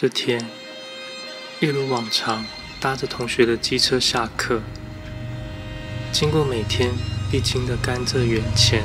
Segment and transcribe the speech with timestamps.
[0.00, 0.40] 这天，
[1.58, 2.44] 一如往常，
[2.78, 4.60] 搭着同学的机车下课，
[6.12, 6.92] 经过每天
[7.32, 8.84] 必经的甘蔗园前，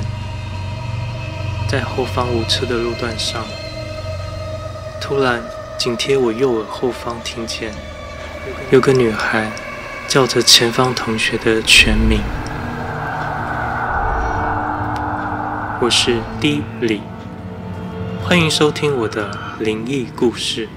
[1.68, 3.44] 在后方无车的路段上，
[5.00, 5.40] 突然
[5.78, 7.72] 紧贴我右耳后方，听见
[8.72, 9.52] 有个女孩
[10.08, 12.18] 叫着前方同学的全名。
[15.80, 17.02] 我是 D 李，
[18.24, 20.68] 欢迎收听我的灵异故事。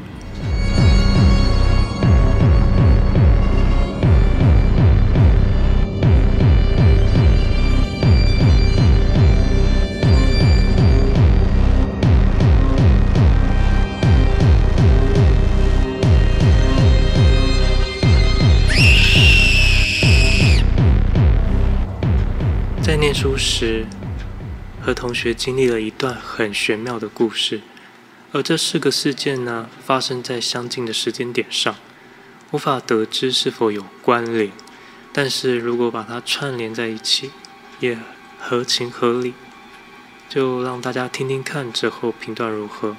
[23.48, 23.86] 时，
[24.82, 27.62] 和同学经历了一段很玄妙的故事，
[28.34, 31.74] 而这四个事件呢，发生在相近的时间点上，
[32.52, 34.52] 无法得知是否有关联。
[35.14, 37.32] 但是如果把它串联在一起，
[37.80, 37.98] 也
[38.38, 39.34] 合情合理。
[40.28, 42.98] 就让大家听听看，之后评断如何。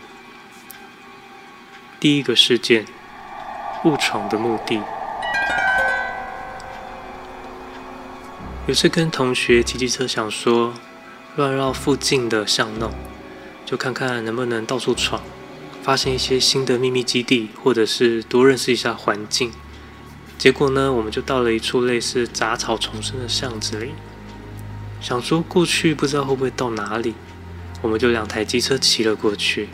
[2.01, 2.87] 第一个事件，
[3.85, 4.83] 误闯的目的。
[8.69, 10.75] 有次跟同学骑机车，想说。
[11.37, 12.93] 乱绕附近的巷弄，
[13.65, 15.23] 就看看能不能到处闯，
[15.83, 19.53] 发现一些新的秘密基地，或者是多认识一下环境。
[20.37, 23.93] 结果呢，我们就到了一处类似杂草丛生的巷子里，
[25.01, 27.15] 想说过去不知道会不会到哪里，
[27.83, 29.69] 我们就两台机车骑了过去。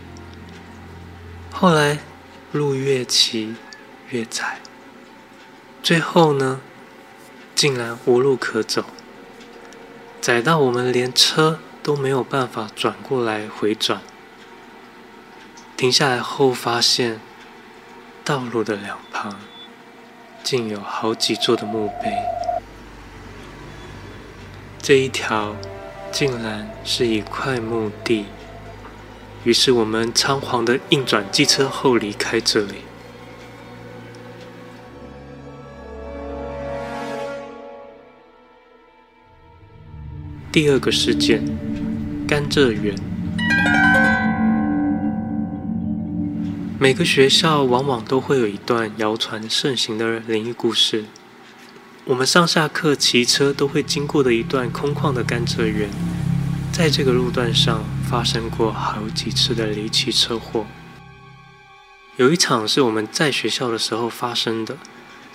[1.50, 1.98] 后来
[2.52, 3.54] 路越骑
[4.10, 4.58] 越窄，
[5.82, 6.60] 最后呢，
[7.54, 8.84] 竟然无路可走。
[10.20, 14.00] 窄到我们连车都没有办法转过来回转。
[15.76, 17.20] 停下来后，发现
[18.24, 19.38] 道路的两旁
[20.42, 22.16] 竟有好几座的墓碑。
[24.80, 25.56] 这一条
[26.12, 28.26] 竟然是一块墓地。
[29.42, 32.76] 于是我们仓皇的硬转机车后离开这里。
[40.54, 41.42] 第二个事件，
[42.28, 42.94] 甘蔗园。
[46.78, 51.06] 每个学校往往都会有一段谣传盛行的灵异故事。
[52.04, 55.90] 我们上下课骑车都会经过的一段空旷的甘蔗园，
[56.70, 60.66] 在这个路段上发生过好几次的离奇车祸。
[62.16, 64.76] 有一场是我们在学校的时候发生的。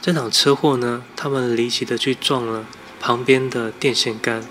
[0.02, 2.64] 这场车祸呢，他们离奇的去撞了
[3.02, 4.46] 旁边的电线杆。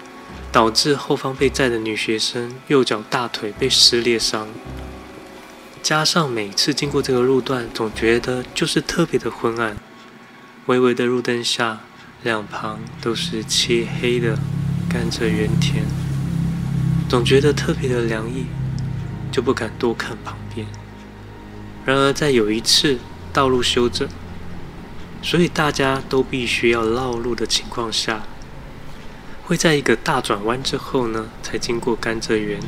[0.50, 4.49] 导致后方被载的女学生右脚大腿被撕裂伤，
[5.83, 9.77] 加上每次经过这个路段，总觉得就是特别的昏暗。
[10.66, 11.81] 微微的路灯下，
[12.22, 14.39] 两旁都是漆黑的
[14.89, 15.84] 甘蔗园田，
[17.09, 18.47] 总觉得特别的凉意，
[19.31, 20.66] 就不敢多看旁边。
[21.84, 22.99] 然而在有一次
[23.33, 24.09] 道路修整，
[25.22, 28.22] 所以大家都必须要绕路的情况下。
[29.48, 32.60] 会在一个大转弯之后呢，才经过甘蔗园。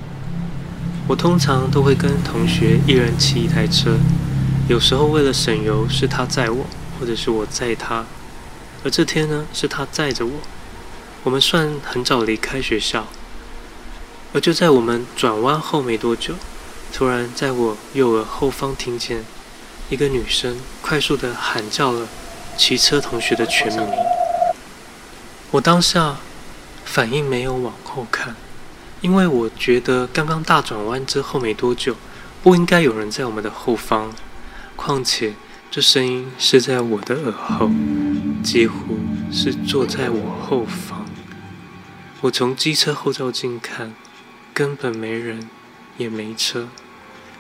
[1.07, 3.99] 我通常都会跟同学一人骑一台车，
[4.67, 6.65] 有时候为了省油，是他载我，
[6.99, 8.07] 或者是我载他。
[8.83, 10.33] 而这天呢，是他载着我。
[11.23, 13.07] 我们算很早离开学校，
[14.33, 16.33] 而就在我们转弯后没多久，
[16.95, 19.23] 突然在我右耳后方听见
[19.91, 22.09] 一个女生快速地喊叫了
[22.57, 23.87] 骑车同学的全名。
[25.51, 26.17] 我当下。
[26.91, 28.35] 反应没有往后看，
[29.01, 31.95] 因为我觉得刚刚大转弯之后没多久，
[32.43, 34.13] 不应该有人在我们的后方。
[34.75, 35.35] 况且
[35.71, 37.71] 这声音是在我的耳后，
[38.43, 38.99] 几乎
[39.31, 41.07] 是坐在我后方。
[42.23, 43.95] 我从机车后照镜看，
[44.53, 45.49] 根本没人，
[45.97, 46.67] 也没车，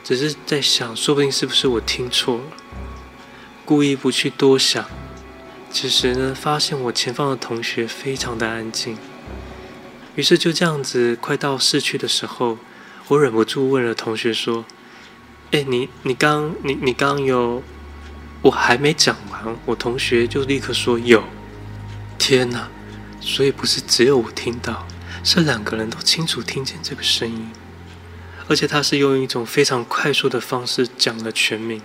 [0.05, 2.43] 只是在想，说不定是不是我听错了。
[3.65, 4.85] 故意不去多想。
[5.73, 8.97] 此时呢，发现我前方的同学非常的安静。
[10.17, 12.59] 于是就这样子，快到市区的时候，
[13.09, 14.65] 我忍不住问了同学说
[15.53, 17.63] ：“哎，你你刚你你刚有？”
[18.43, 21.23] 我还没讲完，我同学就立刻说：“有。”
[22.19, 22.69] 天哪！
[23.21, 24.87] 所以不是只有我听到，
[25.23, 27.51] 是两个人都清楚听见这个声音，
[28.49, 31.83] 而且他是用一种非常快速的方式讲了全名，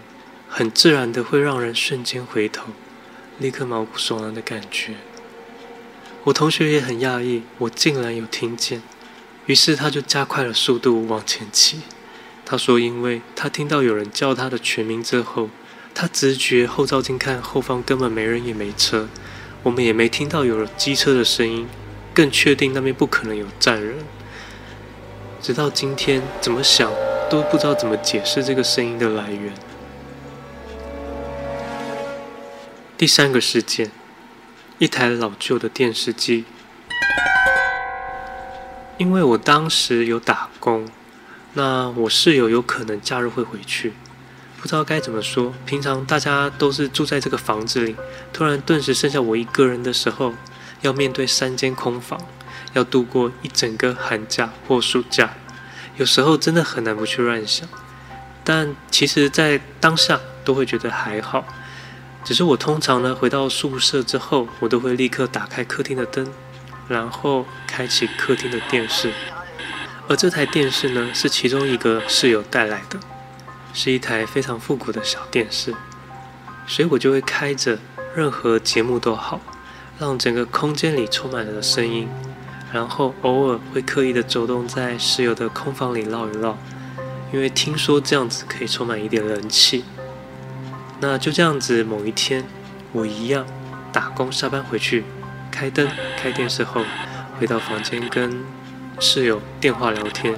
[0.48, 2.68] 很自然的会让人瞬间回头，
[3.38, 4.95] 立刻毛骨悚然的感觉。
[6.25, 8.81] 我同学也很讶异，我竟然有听见，
[9.45, 11.81] 于是他就加快了速度往前骑。
[12.44, 15.50] 他说：“因为他听到有人叫他的全名之后，
[15.94, 19.07] 他直觉后照镜看后方根本没人也没车，
[19.62, 21.68] 我们也没听到有机车的声音，
[22.12, 23.98] 更确定那边不可能有站人。
[25.39, 26.92] 直到今天，怎么想
[27.30, 29.54] 都不知道怎么解释这个声音的来源。
[32.98, 33.92] 第三个事件，
[34.77, 36.44] 一台老旧的电视机。
[38.98, 40.88] 因为我当时有打工，
[41.54, 43.94] 那我室友有可能假日会回去，
[44.62, 45.54] 不知道该怎么说。
[45.66, 47.95] 平常大家都是住在这个房子里，
[48.31, 50.33] 突然顿时剩下我一个人的时候，
[50.81, 52.19] 要面对三间空房，
[52.74, 55.33] 要度过一整个寒假或暑假，
[55.98, 57.68] 有时候真的很难不去乱想。
[58.44, 61.45] 但其实，在当下都会觉得还好。
[62.25, 66.27] 只是我通常呢，回到宿舍之后，我都会立刻打开客厅的灯。
[66.88, 69.12] 然后开启客厅的电视，
[70.07, 73.00] 而这台电视呢，是其中一个室友带来的，
[73.74, 75.74] 是一台非常复古的小电视，
[76.68, 77.80] 所以我就会开着，
[78.16, 79.42] 任何节目都好，
[79.98, 82.07] 让整个空间里充满了声音，
[82.72, 86.56] 然后偶尔会刻意的走动在室友的空房里绕一绕，
[87.33, 89.83] 因为听说这样子可以充满一点人气。
[91.00, 92.44] 那就这样子，某一天，
[92.92, 93.46] 我一样
[93.92, 95.04] 打工下班回去。
[95.52, 95.88] 开灯、
[96.18, 96.82] 开电视后，
[97.40, 98.44] 回到房间跟
[99.00, 100.36] 室友电话聊天。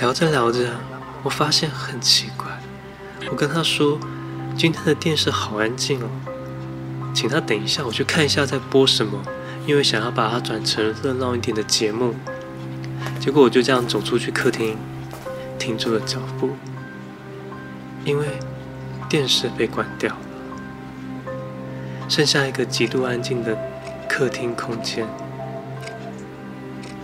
[0.00, 0.74] 聊着聊着，
[1.22, 2.46] 我发现很奇怪。
[3.30, 3.98] 我跟他说
[4.56, 6.08] ：“今天的电视好安静哦，
[7.14, 9.20] 请他等一下，我去看一下在播什么，
[9.66, 12.14] 因为想要把它转成热闹一点的节目。”
[13.20, 14.76] 结果我就这样走出去客厅，
[15.58, 16.50] 停住了脚步，
[18.04, 18.26] 因为
[19.08, 20.20] 电视被关掉了，
[22.08, 23.56] 剩下一个极度安静的。
[24.06, 25.04] 客厅空间，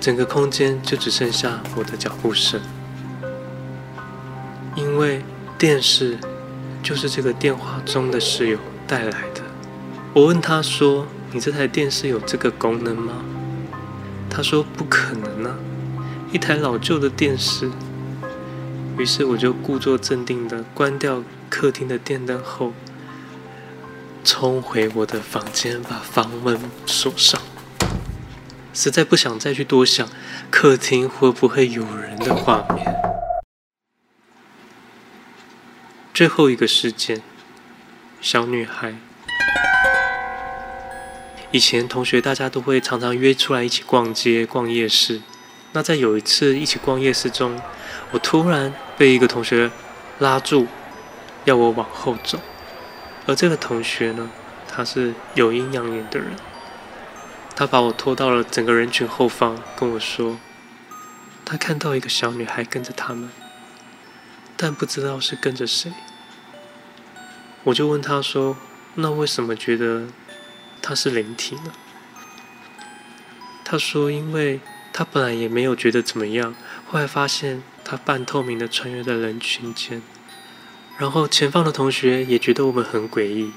[0.01, 2.61] 整个空间就只剩下我的脚步声，
[4.77, 5.25] 因为
[5.59, 6.19] 电视
[6.85, 9.43] 就是这个电话中的室友带来的。
[10.13, 13.15] 我问他说：“你这台电视有这个功能吗？”
[14.31, 15.57] 他说：“不可能啊，
[16.31, 17.69] 一台老旧的电视。”
[19.01, 22.75] 于是我就故作镇定地关掉客厅的电灯后。
[24.23, 27.41] 冲回我的房间，把房门锁上。
[28.75, 30.07] 实在不想再去多想
[30.51, 32.95] 客厅会不会有人的画面。
[36.13, 37.23] 最后一个事件，
[38.21, 38.97] 小女孩。
[41.51, 45.23] 以前同学大家都会常常约出来一起逛街、逛夜市。
[45.73, 47.61] 那在有一次一起逛夜市中，
[48.11, 49.71] 我突然被一个同学
[50.19, 50.67] 拉住，
[51.45, 52.41] 要我往后走。
[53.27, 54.31] 而这个同学呢，
[54.67, 56.31] 他是有阴阳眼的人，
[57.55, 60.39] 他把我拖到了整个人群后方，跟我说，
[61.45, 63.31] 他看到一个小女孩跟着他们，
[64.57, 65.93] 但不知道是跟着谁。
[67.65, 68.57] 我就问他说
[68.97, 70.07] ：“那为什么觉得
[70.81, 71.73] 他是灵体呢？”
[73.65, 74.61] 他说：“因为
[75.01, 76.55] 他本来也没有觉得怎么样，
[76.87, 80.03] 后来发现他半透明的穿越在人群间。”
[80.99, 83.51] 然后前方的同学也觉得我们很诡异。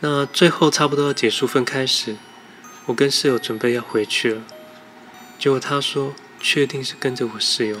[0.00, 2.16] 那最后差不多要结束分开时，
[2.86, 4.42] 我跟室友准备要回去了，
[5.38, 7.76] 结果他说确定是跟着我室友，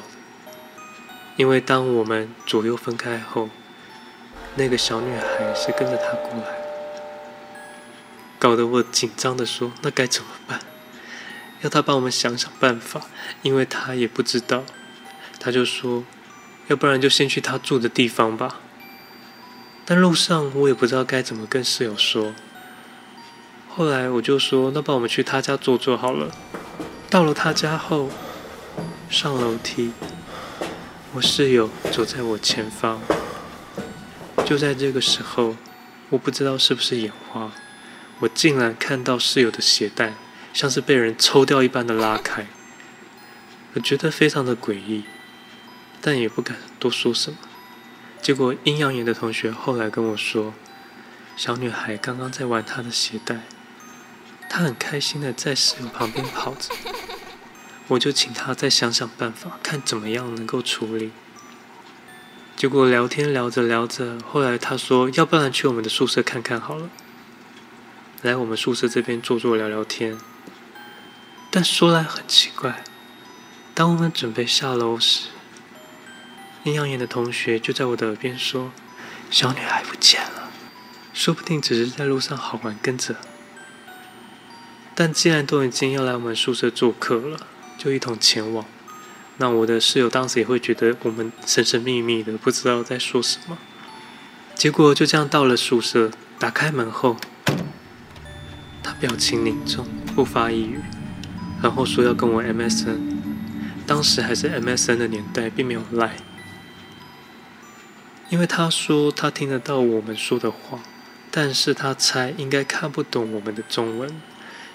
[1.36, 3.48] 因为当我们左右分开后，
[4.56, 6.58] 那个小女孩是跟着他过来，
[8.38, 10.60] 搞得我紧张的说：“那该怎么办？
[11.62, 13.02] 要他帮我们想想办法，
[13.42, 14.64] 因为他也不知道。”
[15.40, 16.04] 他就说。
[16.68, 18.60] 要不然就先去他住的地方吧。
[19.86, 22.34] 但路上我也不知道该怎么跟室友说。
[23.70, 26.30] 后来我就说：“那帮我们去他家坐坐好了。”
[27.08, 28.10] 到了他家后，
[29.08, 29.92] 上楼梯，
[31.14, 33.00] 我室友走在我前方。
[34.44, 35.56] 就在这个时候，
[36.10, 37.50] 我不知道是不是眼花，
[38.18, 40.12] 我竟然看到室友的鞋带
[40.52, 42.46] 像是被人抽掉一般的拉开，
[43.74, 45.04] 我觉得非常的诡异。
[46.00, 47.38] 但也不敢多说什么。
[48.22, 50.54] 结果阴阳眼的同学后来跟我说，
[51.36, 53.40] 小女孩刚刚在玩她的鞋带，
[54.48, 56.74] 她很开心的在室友旁边跑着。
[57.88, 61.10] 我就请她再想想办法，看怎么样能够处理。
[62.56, 66.90] 结果聊天聊着聊着，后来她说，要不然去我们的宿舍看看好了，
[68.22, 70.16] 来我们宿舍这边坐坐聊聊天。
[71.50, 72.84] 但说来很奇怪，
[73.74, 75.28] 当我们准备下楼时，
[76.64, 78.70] 阴阳眼的同学就在我的耳边说
[79.30, 80.50] ：“小女孩不见了，
[81.14, 83.16] 说不定只是在路上好玩跟着。
[84.94, 87.46] 但既然都已经要来我们宿舍做客了，
[87.78, 88.64] 就一同前往。
[89.38, 93.56] 那我的室友当时也会觉得我们神神秘秘的，不知道在说什么。
[94.54, 97.16] 结果就这样到了宿舍，打开门后，
[98.82, 99.86] 他表情凝重，
[100.16, 100.80] 不发一语，
[101.62, 102.98] 然后说要跟我 MSN。
[103.86, 106.16] 当时还是 MSN 的年代，并没有来
[108.28, 110.80] 因为他说他听得到我们说的话，
[111.30, 114.20] 但是他猜应该看不懂我们的中文，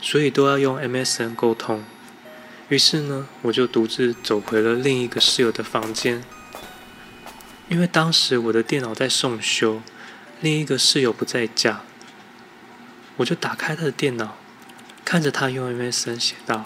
[0.01, 1.83] 所以都要用 MSN 沟通。
[2.69, 6.23] 于是呢，我就独自走回了另一个室友的房间。
[7.69, 9.83] 因为当时我的电脑在送修，
[10.41, 11.81] 另一个室友不在家，
[13.17, 14.37] 我就打开他的电脑，
[15.05, 16.65] 看着他用 MSN 写道：“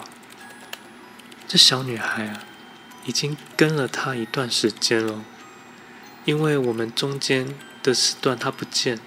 [1.48, 2.44] 这小女孩啊，
[3.06, 5.24] 已经跟了他一段时间了。
[6.26, 8.98] 因为我们中间的时段他不见，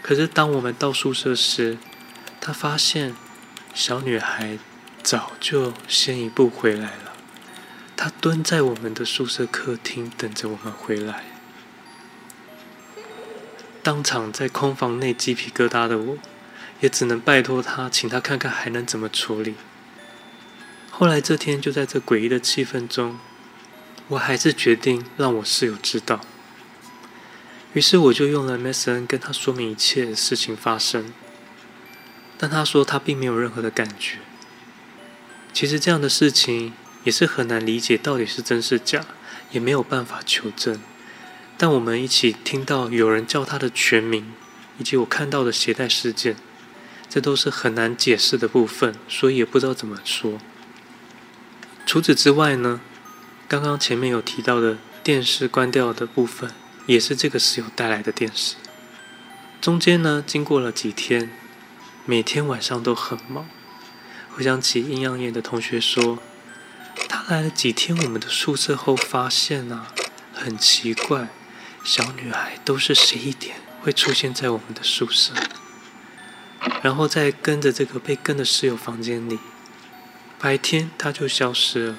[0.00, 1.76] 可是当我们到宿舍时，
[2.40, 3.14] 他发现
[3.74, 4.58] 小女孩
[5.02, 7.12] 早就先一步回来了。”
[7.94, 11.24] 他蹲在我们的宿舍客厅，等着我们回来。
[13.82, 16.18] 当场在空房内鸡皮疙瘩的我，
[16.80, 19.56] 也只能拜托他，请他看看还能怎么处理。
[20.98, 23.20] 后来这天就在这诡异的气氛中，
[24.08, 26.20] 我还是决定让我室友知道。
[27.72, 31.12] 于是我就用了 MSN 跟他说明一切事情发生，
[32.36, 34.18] 但他说他并没有任何的感觉。
[35.52, 36.72] 其实这样的事情。
[37.04, 39.06] 也是很难理解到底是真是假，
[39.52, 40.78] 也没有办法求证。
[41.56, 44.32] 但我们一起听到有人叫他的全名，
[44.78, 46.36] 以及我看到的携带事件，
[47.08, 50.38] 这都是很难解释的部分，所以也不知道怎么说。
[51.88, 52.82] 除此之外呢，
[53.48, 56.52] 刚刚前面有提到的电视关掉的部分，
[56.84, 58.56] 也是这个室友带来的电视。
[59.58, 61.30] 中间呢，经过了几天，
[62.04, 63.48] 每天晚上都很忙。
[64.28, 66.18] 回想起阴阳眼的同学说。
[67.08, 69.86] 他来了几天我们的宿舍后，发现啊，
[70.34, 71.28] 很奇怪，
[71.82, 75.32] 小女孩都是十一点会出现在我们的宿舍，
[76.82, 79.38] 然后再跟着这个被跟的室友房间里，
[80.38, 81.96] 白天她就消失了。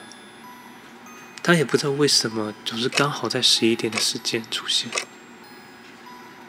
[1.41, 4.91] 他也不知道为什么，总是刚好在十一点的时间出现。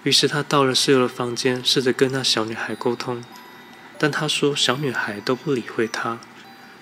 [0.02, 3.24] 于是他到了室友的房间，试着跟那小女孩沟通，
[3.98, 6.18] 但他说小女孩都不理会他，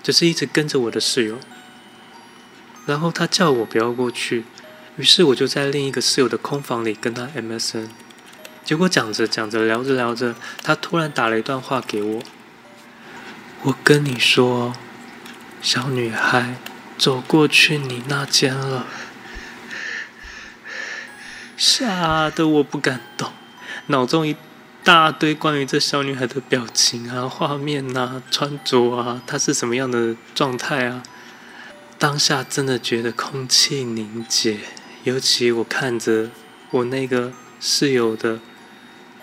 [0.01, 1.37] 只是一直跟着我的室友。
[2.85, 4.45] 然后他叫我不要过去，
[4.97, 7.89] 于是我就在另一个室友的空房里跟他 MSN。
[8.65, 12.23] 结果讲着讲着，聊着聊着，他突然打了一段话给我。
[13.61, 14.73] 我跟你说，
[15.61, 16.55] 小女孩
[16.97, 18.87] 走过去你那间了，
[21.57, 23.31] 吓得我不敢动，
[23.87, 24.35] 脑中一
[24.83, 31.03] 大堆关于这小女孩的表情啊、画面啊、穿着啊，她是什么样的状态啊。
[31.97, 34.59] 当下真的觉得空气凝结，
[35.03, 36.29] 尤其我看着
[36.71, 38.39] 我那个室友的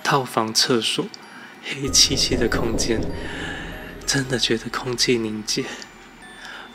[0.05, 1.07] 套房厕所，
[1.65, 3.01] 黑漆漆的空间，
[4.05, 5.65] 真的觉得空气凝结。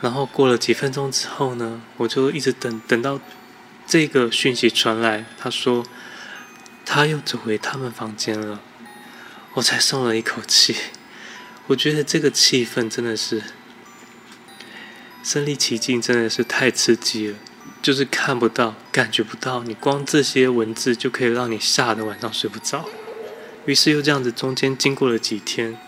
[0.02, 3.18] 然后过了几分钟之后呢，我就一直等，等到
[3.86, 5.86] 这个讯息传来，他说
[6.84, 8.60] 他又走回他们房间了，
[9.54, 10.76] 我才松了一口气。
[11.68, 13.42] 我觉得这个气氛真的是。
[15.24, 17.38] 身临其境真的是太刺激了，
[17.80, 22.86] 就是看不到、感觉不到，你光这些文字就可以让你吓得晚上睡不着。
[23.64, 25.78] 于是又这样子，中间经过了几天，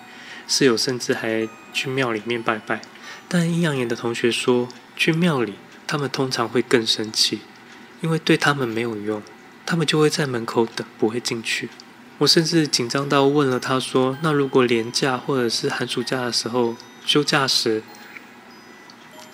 [0.47, 2.81] 室友甚至还去庙里面拜拜。
[3.29, 5.55] 但阴阳眼的同学说，去庙里
[5.87, 7.41] 他们通常会更生气，
[8.01, 9.23] 因为对他们没有用，
[9.67, 11.69] 他们就会在门口等，不会进去。
[12.19, 17.83] 我甚至紧张到问了他说：“那如果连假或者是寒暑假的时候休假时？”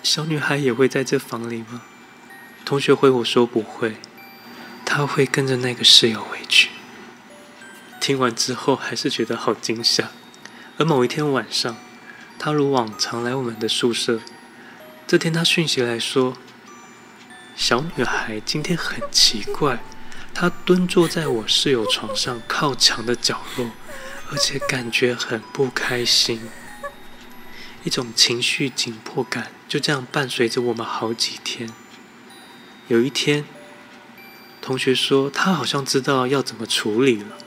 [0.01, 1.83] 小女孩也会在这房里吗？
[2.65, 3.97] 同学回我说不会，
[4.83, 6.69] 她会跟着那个室友回去。
[7.99, 10.09] 听完之后还是觉得好惊吓。
[10.77, 11.77] 而某一天晚上，
[12.43, 14.19] 她如往常来我们的宿舍。
[15.05, 16.35] 这天她讯息来说，
[17.55, 19.83] 小女孩今天很奇怪，
[20.33, 23.69] 她蹲坐在我室友床上靠墙的角落，
[24.31, 26.41] 而且感觉很不开心。
[27.83, 31.69] 一种情绪紧迫感就这样伴随着我们好几天。
[32.87, 33.45] 有一天，
[34.63, 37.37] 同学说他好像知道要怎么处理了，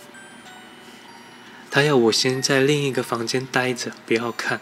[1.68, 4.60] 他要我先在另一个房间待着，不要看，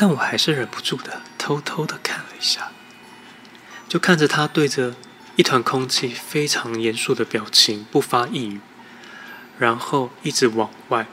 [0.00, 2.70] 但我还是忍不住的偷偷的看了一下，
[3.88, 4.94] 就看着他对着
[5.34, 8.60] 一团空气非常严肃的表情，不发一语，
[9.58, 11.08] 然后一直往外，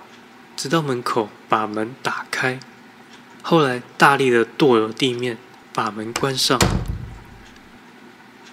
[0.56, 2.60] 直到门口把门打开。
[3.42, 5.40] 后来大力的跺了地面，
[5.74, 6.60] 把门关上。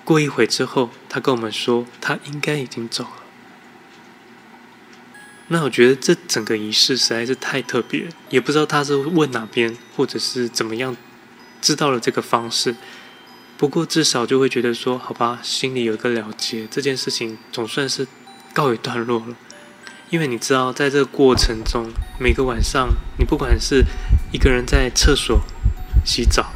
[0.05, 3.22] 过一会之后，他跟我们说，他应该已经走了。
[5.53, 10.97] 那我觉得这整个仪式实在是太特别，也不知道他是问哪边，或者是怎么样
[11.61, 12.75] 知道了这个方式。
[13.59, 18.07] 不过至少就会觉得说，好吧，心里有个了结，这件事情总算是
[18.55, 19.37] 告一段落了。
[20.09, 23.85] 因为你知道，在这个过程中，每个晚上，你不管是
[24.33, 25.43] 一个人在厕所
[26.03, 26.55] 洗澡，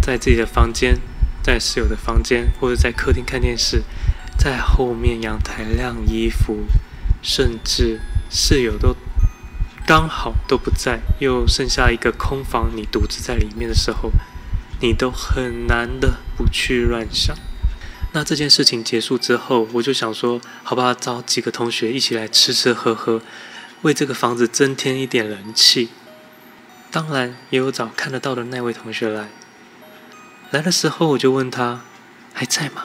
[0.00, 0.98] 在自己的房间，
[1.42, 3.82] 在室友的房间，或者在客厅看电视，
[4.38, 6.64] 在后面阳台晾衣服，
[7.22, 8.00] 甚至
[8.34, 8.96] 室友都
[9.86, 14.10] 刚好都不在，又剩下一个空房，你独自在里面的时候，
[14.80, 17.36] 你都很难的不去乱想。
[18.14, 23.20] 那这件事情结束之后，我就想说，好吧，找几个同学一起来吃吃喝喝，
[23.82, 25.90] 为这个房子增添一点人气。
[26.90, 29.28] 当然，也有找看得到的那位同学来。
[30.50, 31.82] 来的时候，我就问他
[32.32, 32.84] 还在吗？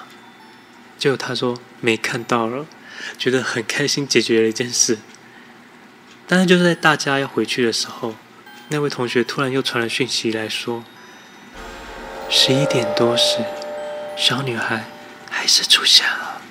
[0.98, 2.66] 结果他说没看到了，
[3.18, 4.98] 觉得很开心，解决了一件事。
[6.28, 8.16] 但是就在大家要回去的时候，
[8.70, 10.84] 那位同学突然又传了讯息来说，
[12.30, 13.38] 十一点多时，
[14.18, 14.86] 小女孩。
[15.30, 16.42] 还是出现了。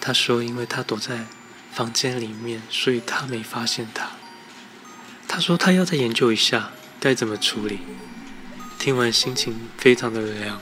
[0.00, 1.26] 他说：“因为他躲在
[1.72, 4.10] 房间里面，所以他没发现她。”
[5.28, 7.80] 他说：“他要再研究一下该怎么处理。”
[8.76, 10.60] 听完心情非常的凉。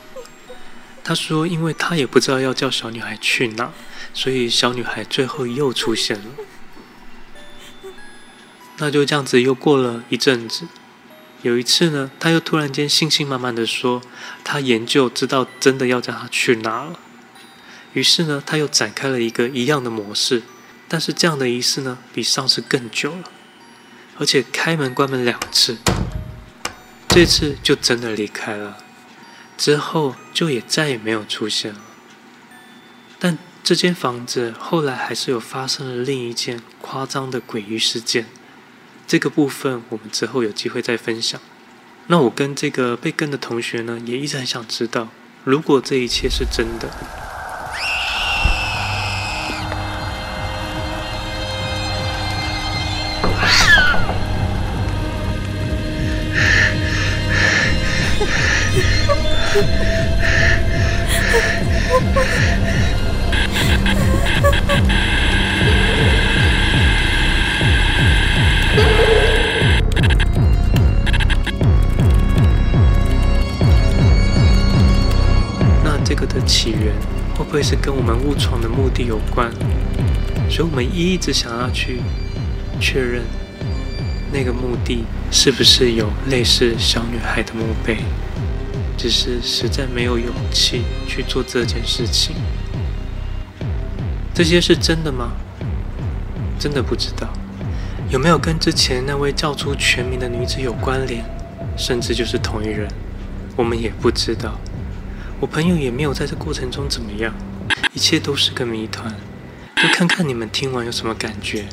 [1.03, 3.73] 他说：“因为他也不知道要叫小女孩去哪，
[4.13, 6.25] 所以小女孩最后又出现了。”
[8.79, 10.67] 那就这样子又过了一阵子。
[11.43, 14.03] 有一次呢，他又突然间信心满满的说，
[14.43, 16.99] 他研究知道真的要叫他去哪了。
[17.93, 20.43] 于是呢，他又展开了一个一样的模式，
[20.89, 23.25] 但是这样的仪式呢，比上次更久了，
[24.19, 25.79] 而且开门关门两次。
[27.09, 28.79] 这次就真的离开了，
[29.57, 31.81] 之后就也再也没有出现了。
[33.19, 38.27] 但这间房子后来还是有发生了另一件夸张的诡异事件。
[39.07, 41.41] 这个部分我们之后有机会再分享。
[42.09, 45.09] 那我跟这个被跟的同学呢，也一直很想知道，
[45.45, 46.89] 如果这一切是真的，
[76.09, 76.95] 这个的起源
[77.35, 79.51] 会不会是跟我们误闯的目的有关？
[80.49, 82.01] 所以我们一直想要去
[82.79, 83.25] 确认
[84.33, 87.97] 那个墓地是不是有类似小女孩的墓碑，
[88.97, 92.37] 只是实在没有勇气去做这件事情。
[94.33, 95.33] 这些是真的吗？
[96.57, 97.29] 真的不知道。
[98.11, 101.25] 有没有跟之前那位叫出全名的女子有关联？
[101.77, 102.87] 甚至就是同一人？
[103.57, 104.57] 我们也不知道。
[105.39, 107.35] 我朋友也没有在这过程中怎么样，
[107.93, 109.15] 一切都是个谜团，
[109.77, 111.67] 就看看你们听完有什么感觉。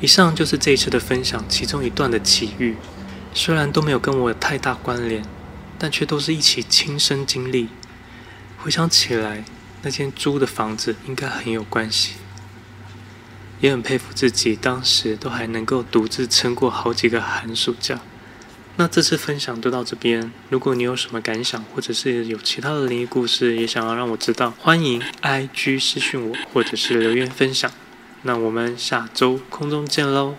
[0.00, 2.76] 以上就是这一次的分享，其中一段的奇遇，
[3.34, 5.24] 虽然都没有跟我有太大关联，
[5.76, 7.70] 但却都是一起亲身经历。
[8.58, 9.42] 回想起来，
[9.82, 12.12] 那间租的房子应该很有关系，
[13.60, 17.98] 也很佩服自己当时都还能够独自撑过好几个寒暑假。
[18.76, 20.32] 那这次分享就到这边。
[20.48, 27.70] 如果你有什么感想，或者是有其他的灵异故事，也想要让我知道，欢迎 IG 私讯我，或者是留言分享。
[28.22, 30.34] 那我们下周空中见喽。